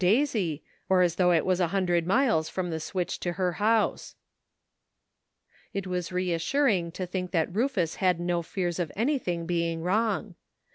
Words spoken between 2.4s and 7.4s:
from the switch to her house." It was reassuring to think